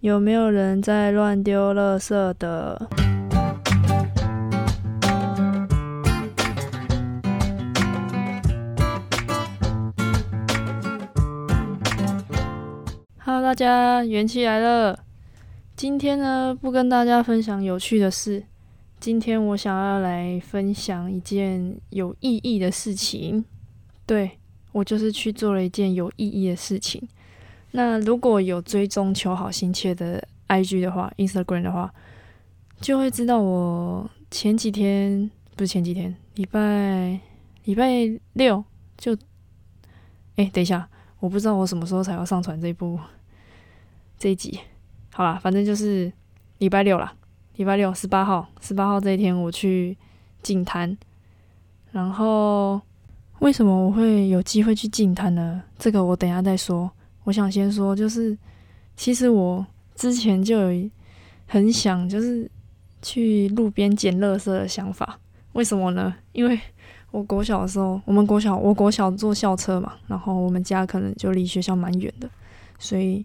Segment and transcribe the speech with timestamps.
[0.00, 2.88] 有没有人在乱丢垃圾的
[13.42, 14.98] 大家元气来了。
[15.76, 18.44] 今天呢，不跟大家分享有趣的事。
[19.00, 23.44] 今天我想要来分享一件有意义的事情。
[24.06, 24.30] 对
[24.72, 27.06] 我就是去做了一件有意义的事情。
[27.72, 31.92] 那如果有追踪求好心切的 IG 的话，Instagram 的话，
[32.80, 37.20] 就会知道我前几天不是前几天，礼拜
[37.64, 37.88] 礼拜
[38.32, 38.64] 六
[38.96, 39.16] 就，
[40.36, 40.88] 哎，等一下，
[41.20, 42.98] 我不知道我什么时候才要上传这部
[44.18, 44.58] 这一集。
[45.12, 46.12] 好啦，反正就是
[46.58, 47.12] 礼拜六啦，
[47.56, 49.96] 礼拜六十八号，十八号这一天我去
[50.42, 50.96] 净滩。
[51.92, 52.80] 然后
[53.40, 55.62] 为什么我会有机会去净滩呢？
[55.78, 56.90] 这个我等下再说。
[57.24, 58.36] 我想先说，就是
[58.96, 60.90] 其实我之前就有
[61.46, 62.50] 很想，就是
[63.02, 65.18] 去路边捡垃圾的想法。
[65.52, 66.14] 为什么呢？
[66.32, 66.58] 因为
[67.10, 72.30] 我国小的时候，我们国小，我国小坐校车嘛，然后我们家可能就离学校蛮远的，
[72.78, 73.24] 所以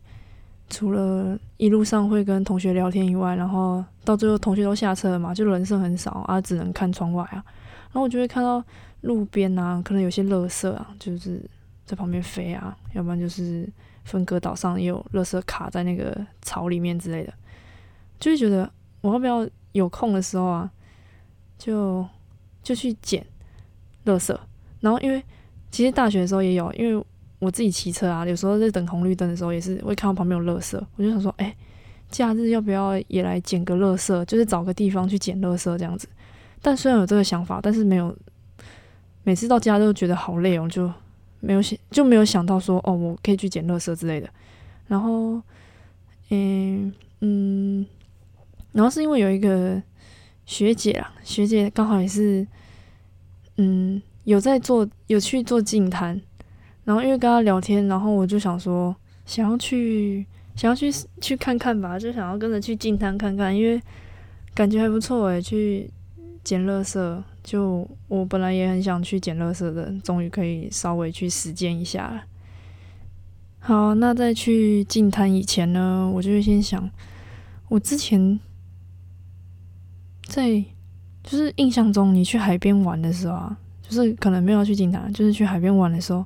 [0.69, 7.43] 除了一路上会跟同学聊天以外，然后到最后同学都下车了嘛，就人剩很少啊，只能看窗外啊，
[7.91, 8.63] 然后我就会看到
[9.01, 11.39] 路边啊，可能有些垃圾啊，就是
[11.85, 13.69] 在旁边飞啊，要不然就是。
[14.05, 17.33] 分割岛上也有垃圾卡在那个草里面之类的，
[18.19, 20.71] 就会觉得我要不要有空的时候啊，
[21.57, 22.07] 就
[22.61, 23.25] 就去捡
[24.05, 24.37] 垃圾。
[24.79, 25.23] 然后因为
[25.71, 27.03] 其实大学的时候也有，因为
[27.39, 31.55] 我自己骑车啊，有时候在等红绿灯的时候也是会看到旁边有垃圾，我就想说，哎，
[32.11, 34.23] 假日要不要也来捡个垃圾？
[34.25, 36.07] 就是找个地方去捡垃圾这样子。
[36.61, 38.15] 但虽然有这个想法，但是没有
[39.23, 40.93] 每次到家都觉得好累哦，就。
[41.45, 44.27] 没有想就没有想到说哦，我可以去捡垃圾之类的。
[44.87, 45.39] 然后，
[46.31, 47.85] 嗯嗯，
[48.71, 49.81] 然后是因为有一个
[50.45, 52.45] 学姐啊，学姐刚好也是，
[53.57, 56.19] 嗯，有在做，有去做净摊。
[56.83, 60.25] 然后因为跟她聊天，然后我就想说，想要去，
[60.55, 60.91] 想要去
[61.21, 63.79] 去看看吧，就想要跟着去净摊看看，因为
[64.53, 65.89] 感觉还不错诶，去
[66.45, 67.23] 捡垃圾。
[67.43, 72.23] 就我本来也很想去捡垃圾的，终于可以稍微去实践一下了。
[73.59, 76.89] 好，那在去净滩以前呢，我就会先想，
[77.67, 78.39] 我之前
[80.27, 80.63] 在
[81.23, 86.25] 就是印象中，你去海边玩的时候啊，就是可能没有去净滩，就是去海边玩的时候，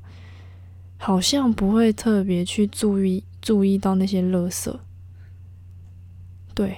[0.97, 4.73] 好像不会特别去注意注意到那些垃圾，
[6.53, 6.77] 对。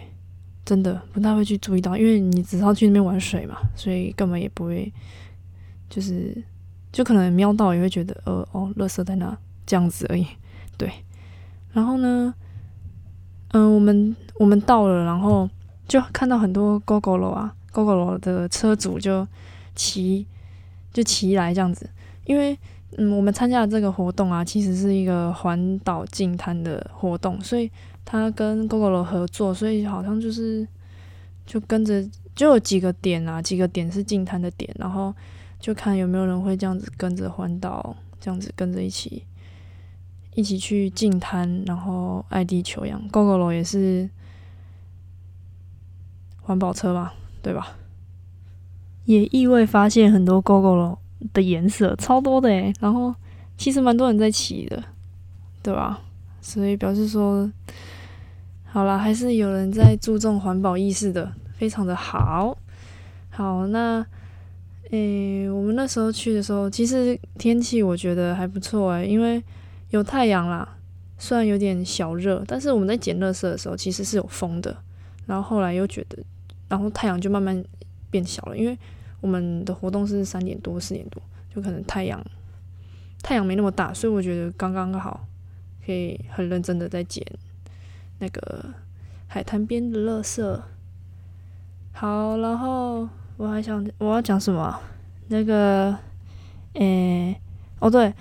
[0.64, 4.94] 真的不太会去注意到，因为你只要去那边玩水嘛，所以根本也不会，
[5.90, 6.36] 就是
[6.92, 9.36] 就可能瞄到也会觉得，呃哦，垃圾在那
[9.66, 10.26] 这样子而已。
[10.78, 10.92] 对，
[11.74, 12.34] 然后呢，
[13.54, 15.50] 嗯，我们我们到了，然后
[15.88, 19.28] 就看到很多 GoGo 啊，GoGo 的车主就
[19.76, 20.28] 骑
[20.94, 21.90] 就骑来这样子，
[22.26, 22.58] 因为
[22.98, 27.70] 嗯，我们参加的这个活动啊，其实是一个环岛净滩的活动，所以。
[28.04, 30.68] 他跟 GoGo 合作，所以好像就是
[31.46, 35.14] 就跟着就有几个点啊，几个点是进滩的点，然后
[35.60, 39.24] 就看有没有人会这样子跟着环岛，这样子跟着一起
[40.34, 43.02] 一起去进滩，然后爱地球一样。
[43.12, 44.10] GoGo 也是
[46.42, 47.12] 环保车嘛，
[47.42, 47.78] 对吧？
[49.06, 50.98] 也意外发现很多 GoGo
[51.34, 53.14] 的颜色超多的诶，然后
[53.58, 54.84] 其实蛮多人在骑的，
[55.62, 56.02] 对吧？
[56.42, 57.50] 所以表示说。
[58.74, 62.58] 好啦，还是有人在注重环保意识的，非常的好。
[63.30, 64.06] 好，那
[64.92, 69.44] 诶，我们那时候去的时候，其实天气我觉得还不错诶，因为
[69.90, 70.78] 有太阳啦，
[71.18, 74.74] 虽然有点小热，但是我们在捡垃圾的时候其实是有风的。
[75.26, 76.18] 然后后来又觉得，
[76.70, 77.62] 然后太阳就慢慢
[78.10, 78.78] 变小了，因为
[79.20, 81.22] 我们的活动是三点多四点多，
[81.54, 82.24] 就可能太阳
[83.22, 85.28] 太阳没那么大，所以我觉得刚刚好，
[85.86, 87.26] 可以很认真的在捡。
[88.20, 88.74] 那个
[89.28, 90.62] 海滩边的垃圾，
[91.92, 94.80] 好，然后我还想我要讲什么？
[95.28, 95.98] 那个，
[96.74, 97.36] 诶，
[97.80, 98.14] 哦对，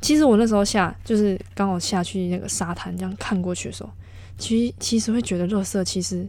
[0.00, 3.90] 其实我那时候下就是刚好下去那个沙滩，这样看过去的时候，
[4.36, 6.28] 其实其实会觉得垃圾其实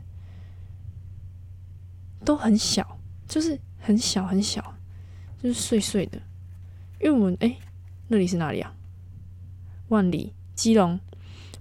[2.24, 4.76] 都很小，就是很小很小，
[5.42, 6.20] 就是碎碎的。
[7.00, 7.58] 因为我们诶，
[8.08, 8.76] 那里是哪里啊？
[9.88, 11.00] 万里，基隆。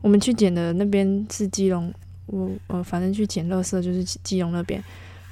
[0.00, 1.92] 我们去捡的那边是基隆，
[2.26, 4.82] 我呃，反正去捡垃圾就是基隆那边，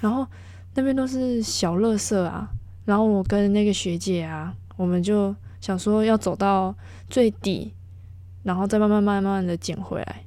[0.00, 0.26] 然后
[0.74, 2.48] 那边都是小垃圾啊。
[2.84, 6.74] 然后我跟那个学姐啊，我们就想说要走到
[7.08, 7.72] 最底，
[8.42, 10.24] 然后再慢慢慢慢的捡回来，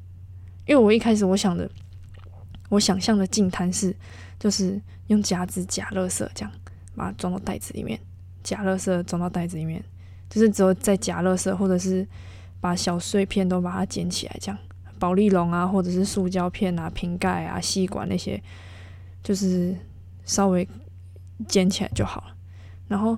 [0.66, 1.70] 因为我一开始我想的，
[2.70, 3.94] 我想象的净滩是
[4.40, 6.52] 就是用夹子夹垃圾，这样
[6.96, 8.00] 把它装到袋子里面，
[8.44, 9.84] 夹垃圾装到袋子里面，
[10.30, 12.08] 就是只有在夹垃圾或者是
[12.66, 14.58] 把小碎片都把它捡起来，这样
[14.98, 18.42] 保利龙啊，或者是塑胶片啊、瓶盖啊、吸管那些，
[19.22, 19.76] 就是
[20.24, 20.68] 稍微
[21.48, 22.36] 捡起来就好了。
[22.88, 23.16] 然后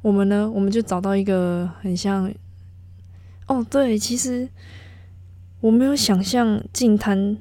[0.00, 2.32] 我们呢，我们就找到一个很像，
[3.48, 4.48] 哦，对，其实。
[5.60, 7.38] 我没有想象进滩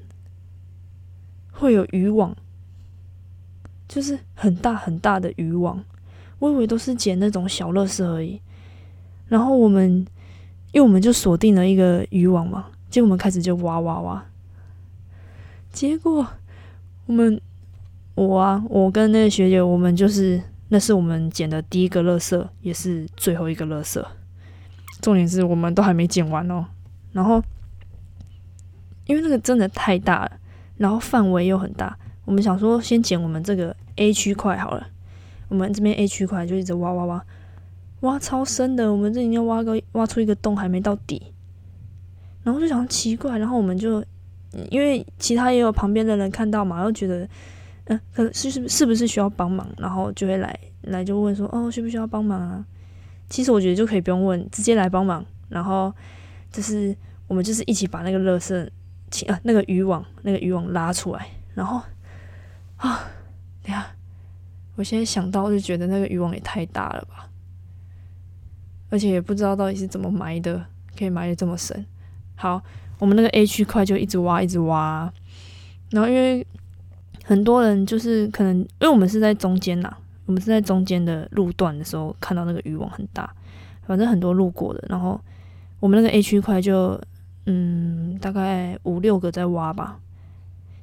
[1.52, 2.34] 会有渔网，
[3.86, 5.84] 就是很大很大的渔网。
[6.40, 8.40] 我以为都是捡那种小乐事而已。
[9.28, 10.08] 然后我们，
[10.74, 14.26] 因为我们就锁定了一个渔网嘛，结果我们开始就挖挖挖。
[15.72, 16.28] 结果
[17.06, 17.40] 我们，
[18.16, 24.06] 我啊，我跟那个学姐，我们就是那是我们捡的第一个乐色，也是最后一个乐色。
[25.00, 26.66] 重点是我们都还没捡完哦，
[27.14, 27.42] 然后。
[29.06, 30.32] 因为那个真的太大了，
[30.78, 31.94] 然后范围又很大，
[32.24, 34.88] 我们想说先捡我们这个 A 区块好了。
[35.50, 37.26] 我们这边 A 区块就一直挖挖挖，
[38.04, 41.34] 挖超深的，我们这里要挖个挖出一个洞还没到底。
[42.44, 44.02] 然后就想奇怪，然后我们就
[44.70, 47.28] 因为其他也有旁边的人看到嘛，又觉得
[47.86, 52.66] 嗯，可是是是不是需要帮忙，然后就会来来就问说哦，需不需要帮忙啊？
[53.30, 55.26] 其实我觉得就可以不用问，直接来帮忙。
[55.50, 55.94] 然后
[56.52, 56.96] 就是
[57.28, 58.70] 我们就是一起把那个乐色。
[59.28, 61.80] 啊，那个渔网，那个渔网拉出来，然后
[62.78, 63.06] 啊，
[63.62, 63.86] 等下，
[64.76, 67.30] 我现在想到就觉得那个渔网也太大了吧，
[68.94, 70.64] 而且也不知道到底是怎么埋的，
[70.96, 71.84] 可以埋的这么深。
[72.36, 72.62] 好，
[73.00, 75.12] 我们那个 A 区块就一直挖，一直挖，
[75.90, 76.46] 然后因为
[77.24, 79.92] 很多人就是可能，因为我们是在中间呐，
[80.28, 83.34] 我们是在中间的路段的时候看到那个渔网很大，
[83.88, 85.20] 反正很多路过的，然后
[85.80, 87.02] 我们那个 A 区块就。
[87.46, 90.00] 嗯，大概五六个在挖吧，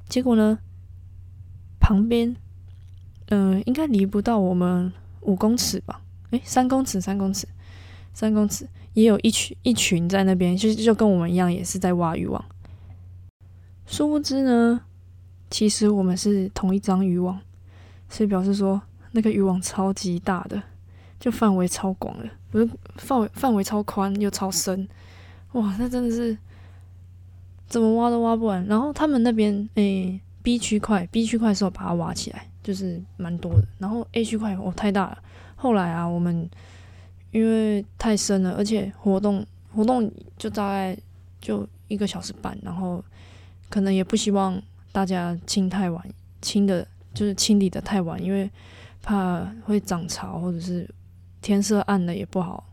[0.07, 0.59] 结果呢，
[1.79, 2.35] 旁边，
[3.29, 6.01] 嗯，应该离不到我们五公尺吧？
[6.29, 7.47] 诶，三公尺，三公尺，
[8.13, 12.43] 三公尺，也有一群一群在那边，就就跟我们一样，也是在挖渔网。
[13.85, 14.81] 殊不知呢，
[15.49, 17.39] 其实我们是同一张渔网，
[18.09, 18.81] 所以表示说
[19.11, 20.61] 那个渔网超级大的，
[21.19, 24.87] 就范围超广的，不是范围范围超宽又超深，
[25.53, 26.37] 哇，那真的是。
[27.67, 33.65] 怎么挖都挖不完，然后他们那边诶 B 区块 B 区块的时候把它挖起来，就是蛮多的。
[33.79, 35.17] 然后 A 区块哦太大了，
[35.55, 36.49] 后来啊我们
[37.31, 40.97] 因为太深了，而且活动活动就大概
[41.39, 43.03] 就一个小时半，然后
[43.69, 44.61] 可能也不希望
[44.91, 46.05] 大家清太晚，
[46.41, 48.49] 清的就是清理的太晚，因为
[49.01, 50.89] 怕会涨潮或者是
[51.41, 52.67] 天色暗了也不好。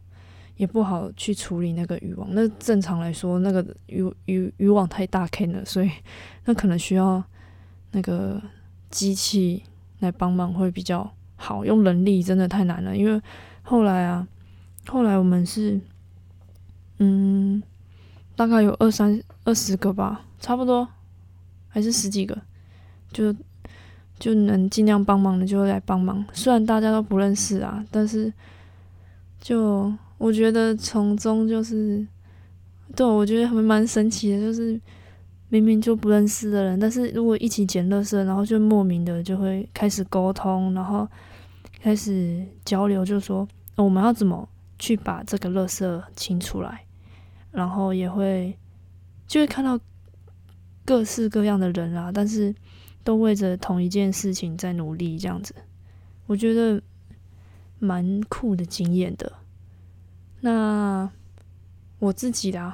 [0.58, 2.28] 也不好去处理那个渔网。
[2.32, 5.90] 那正常来说，那个渔渔渔网太大坑了，所以
[6.46, 7.22] 那可能需要
[7.92, 8.42] 那个
[8.90, 9.62] 机器
[10.00, 11.64] 来帮忙会比较好。
[11.64, 13.22] 用人力真的太难了，因为
[13.62, 14.26] 后来啊，
[14.88, 15.80] 后来我们是
[16.98, 17.62] 嗯，
[18.34, 20.88] 大概有二三二十个吧，差不多
[21.68, 22.36] 还是十几个，
[23.12, 23.34] 就
[24.18, 26.24] 就能尽量帮忙的就会来帮忙。
[26.32, 28.32] 虽然大家都不认识啊，但是
[29.40, 29.92] 就。
[30.18, 32.04] 我觉得从中就是，
[32.96, 34.80] 对我觉得还蛮神奇的，就是
[35.48, 41.06] 明明就不认识的人，但是如果一起捡垃圾，然后就莫名的就会开始沟通，然后
[41.80, 46.84] 开始交流，就说我们要怎么去把这个垃圾清出来，
[47.50, 48.56] 然后也会
[49.26, 49.78] 就会看到
[50.84, 52.54] 各式各样的人啊，但是
[53.04, 55.54] 都为着同一件事情在努力，这样子，
[56.26, 56.82] 我觉得
[57.78, 59.32] 蛮酷的经验的。
[60.40, 61.10] 那
[61.98, 62.72] 我自己的，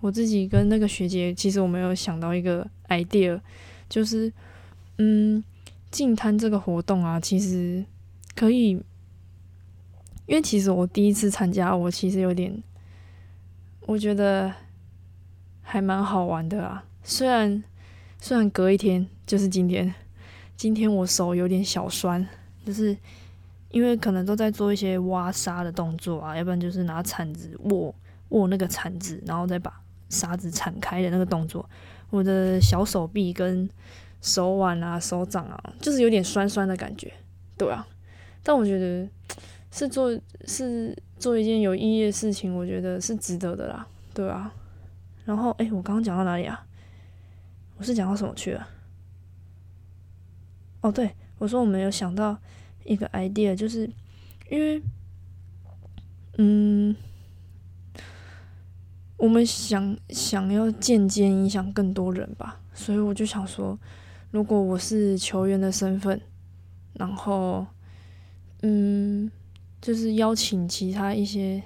[0.00, 3.40] 我自己跟那个学姐，其实我们有想到一个 idea，
[3.88, 4.30] 就是，
[4.98, 5.42] 嗯，
[5.90, 7.84] 进摊这个活动啊，其实
[8.34, 8.78] 可以，
[10.26, 12.62] 因为其实我第一次参加，我其实有点，
[13.82, 14.52] 我觉得
[15.62, 16.84] 还蛮好玩的啊。
[17.02, 17.64] 虽然
[18.20, 19.94] 虽然隔一天就是今天，
[20.56, 22.26] 今天我手有点小酸，
[22.64, 22.96] 就是。
[23.72, 27.94] 因为可能都在做一些挖沙的动作啊，要不然就是拿铲子握
[28.28, 31.68] 握那个铲子，然后再把沙子铲开的那个动作。
[32.08, 33.68] 我的小手臂跟
[34.22, 37.12] 手腕啊、手掌啊，就是有点酸酸的感觉，
[37.58, 37.86] 对啊。
[38.42, 39.06] 但我觉得
[39.76, 44.52] 是做是做一件有意义的事情，我觉得是值得的啦，对啊。
[45.24, 46.66] 然后，哎，我刚刚讲到哪里啊？
[47.76, 48.66] 我是讲到什么去了？
[50.80, 52.38] 哦，对，我说我没有想到。
[52.88, 53.90] 一个 idea 就是，
[54.48, 54.80] 因为，
[56.38, 56.94] 嗯，
[59.16, 63.76] 我们想想要间接影响更多人吧，所以我就想说，
[64.30, 66.20] 如果我是球员的身份，
[66.92, 67.66] 然后，
[68.62, 69.28] 嗯，
[69.80, 71.62] 就是邀请其他一些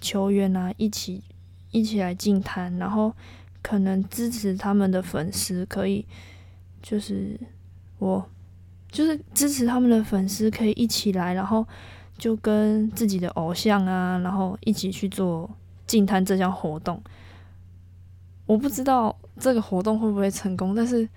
[0.00, 1.22] 球员啊，一起
[1.70, 3.12] 一起来进摊，然后
[3.62, 6.06] 可能支持他们的粉丝，可以
[6.82, 7.38] 就是
[7.98, 8.24] 我
[8.90, 11.66] 就是支持他们的粉丝，可以一起来，然后
[12.16, 15.50] 就跟自己的偶像啊，然后一起去做
[15.86, 17.02] 进摊这项活动。
[18.46, 21.08] 我不知道这个活动会不会成功，但是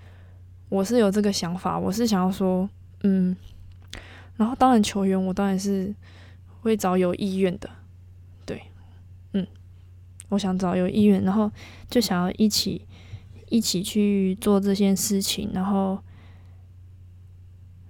[0.68, 2.68] 我是有这个想法，我是想要说，
[3.04, 3.36] 嗯，
[4.36, 5.94] 然后当然球员我当然是
[6.60, 7.68] 会找有意愿的，
[8.46, 8.62] 对，
[9.32, 9.46] 嗯，
[10.28, 11.50] 我想找有意愿，然后
[11.88, 12.86] 就想要一起
[13.48, 15.98] 一起去做这件事情，然后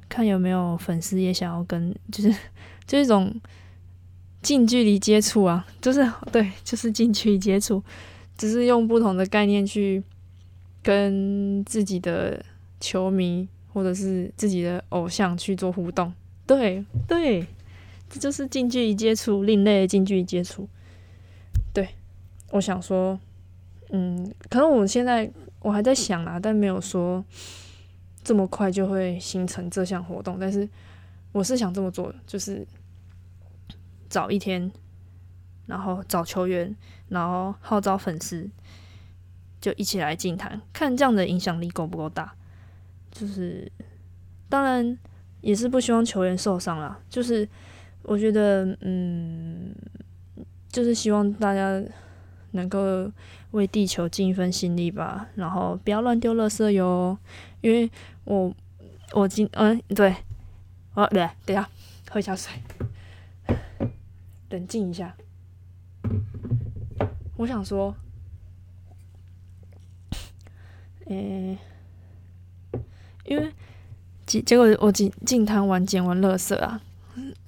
[0.09, 2.35] 看有没有粉丝也想要跟， 就是
[2.87, 3.35] 就一种
[4.43, 7.83] 近距离接触啊，就是对，就是近距离接触。
[8.37, 10.03] 只是用不同的概念去
[10.83, 12.43] 跟自己的
[12.81, 16.11] 球迷或者是自己的偶像去做互动，
[16.47, 17.47] 对对，
[18.11, 20.69] 这就是近距离接触，另类的近距离接触。
[21.73, 21.89] 对，
[22.51, 23.19] 我想说，
[23.89, 27.25] 嗯，可能我现在我还在想啊，但没有说
[28.23, 30.69] 这么快就会形成这项活动，但是
[31.33, 32.67] 我是想这么做，就是
[34.11, 34.71] 早一天。
[35.67, 36.75] 然后找球员，
[37.11, 38.51] 然后号召粉丝，
[39.61, 42.35] 就一起来进坛，看这样的影响力够不够大。
[43.13, 43.71] 就是，
[44.49, 44.99] 当然
[45.43, 46.99] 也是不希望球员受伤啦。
[47.09, 47.49] 就是
[48.03, 49.75] 我觉得，嗯，
[50.69, 51.83] 就是希望大家
[52.53, 53.11] 能够
[53.53, 55.29] 为地球尽一份心力吧。
[55.35, 57.17] 然后不要乱丢垃圾哟，
[57.61, 57.91] 因为
[58.25, 58.53] 我
[59.13, 60.15] 我今嗯对，
[60.95, 61.69] 哦对，等下
[62.11, 62.53] 喝一下水，
[64.51, 65.15] 冷静一下。
[67.37, 67.95] 我想说，
[71.07, 71.57] 诶，
[73.25, 73.53] 因为
[74.27, 76.83] 结结果我进进滩完捡完垃圾啊，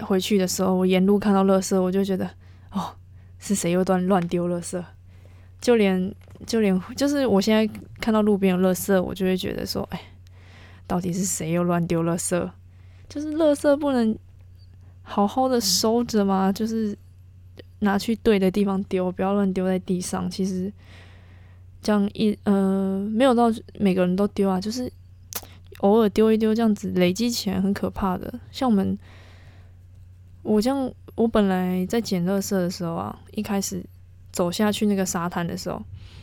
[0.00, 2.28] 回去的时候我沿路看到垃圾，我就觉得
[2.70, 2.94] 哦，
[3.38, 4.82] 是谁又乱乱丢垃圾？
[5.60, 6.14] 就连
[6.46, 10.00] 就连就是我现在看到路边有垃圾，我就会觉得说，哎，
[10.86, 12.50] 到底是谁又乱丢垃圾？
[13.08, 14.16] 就是垃圾不能
[15.02, 16.52] 好好的收着吗？
[16.52, 16.96] 就是。
[17.84, 20.30] 拿去对的地方丢，不要乱丢在地上。
[20.30, 20.72] 其实
[21.82, 24.88] 这样一呃，没有到每个人都丢啊，就是
[25.78, 28.32] 偶尔丢一丢，这样子累积起来很可怕的。
[28.52, 28.96] 像我们，
[30.42, 33.84] 我这样，我本来在捡垃圾的时候啊，一开始
[34.30, 35.82] 走下去那个沙滩的时候，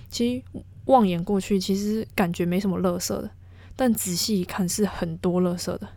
[0.10, 3.30] 其实望眼过去，其实感觉没什么垃圾的，
[3.76, 5.88] 但仔细一看是很多垃圾的，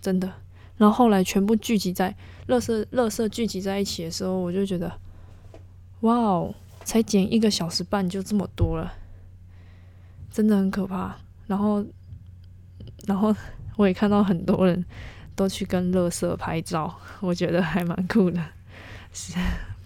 [0.00, 0.32] 真的。
[0.76, 2.14] 然后后来全部聚集在
[2.46, 4.92] 垃圾垃圾聚集在一起的时候，我就觉得。
[6.02, 6.54] 哇哦！
[6.84, 8.94] 才捡一个小时半就这么多了，
[10.30, 11.16] 真的很可怕。
[11.48, 11.84] 然后，
[13.04, 13.34] 然后
[13.76, 14.84] 我也看到很多人
[15.38, 18.44] 都去跟乐色拍照，我觉得还蛮酷的。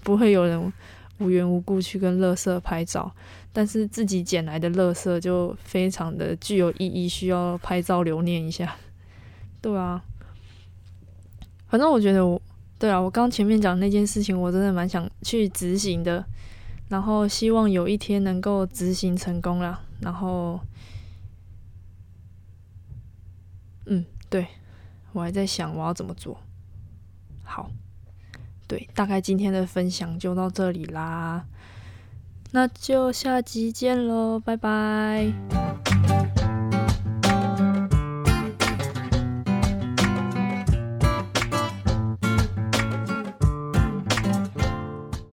[0.02, 0.72] 不会有人
[1.18, 3.14] 无缘无故去跟乐色拍照，
[3.52, 8.74] 但是自己捡来的乐色就非常的具有意义，需要拍照留念一下。
[9.60, 10.02] 对啊，
[11.68, 12.40] 反正我觉得我。
[12.78, 16.24] 对啊，我刚前面讲那件事情，我真的蛮想去执行的，
[16.88, 19.80] 然后希望有一天能够执行成功啦。
[20.00, 20.58] 然后，
[23.86, 24.48] 嗯，对
[25.12, 26.38] 我还在想我要怎么做。
[27.44, 27.70] 好，
[28.66, 31.44] 对，大概今天的分享就到这里啦，
[32.52, 35.71] 那就下集见喽，拜拜。